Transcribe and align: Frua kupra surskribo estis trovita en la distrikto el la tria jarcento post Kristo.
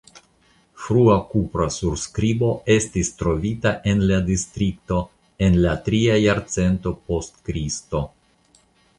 Frua 0.83 1.15
kupra 1.31 1.65
surskribo 1.73 2.47
estis 2.75 3.11
trovita 3.19 3.73
en 3.91 4.01
la 4.11 4.17
distrikto 4.29 4.97
el 5.49 5.59
la 5.67 5.75
tria 5.89 6.15
jarcento 6.23 6.95
post 7.11 7.37
Kristo. 7.51 8.01